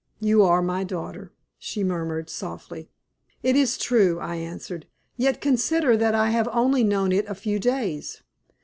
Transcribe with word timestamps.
"You 0.19 0.41
are 0.41 0.63
my 0.63 0.83
daughter," 0.83 1.31
she 1.59 1.83
murmured, 1.83 2.27
softly. 2.27 2.89
"It 3.43 3.55
is 3.55 3.77
true," 3.77 4.17
I 4.19 4.37
answered; 4.37 4.87
"yet 5.15 5.39
consider 5.41 5.95
that 5.95 6.15
I 6.15 6.31
have 6.31 6.49
only 6.51 6.83
known 6.83 7.11
it 7.11 7.29
a 7.29 7.35
few 7.35 7.59
days. 7.59 8.23